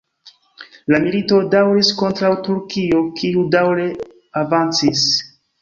La 0.93 0.99
milito 1.03 1.41
daŭris 1.55 1.91
kontraŭ 2.01 2.33
Turkio, 2.49 3.05
kiu 3.21 3.47
daŭre 3.57 3.87
avancis. 4.43 5.09